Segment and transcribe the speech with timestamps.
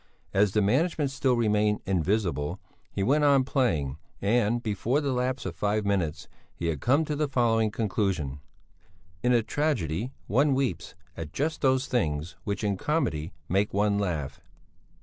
[0.33, 2.59] As the management still remained invisible,
[2.91, 7.15] he went on playing, and, before the lapse of five minutes, he had come to
[7.15, 8.39] the following conclusion:
[9.21, 14.41] In a tragedy one weeps at just those things which in comedy make one laugh.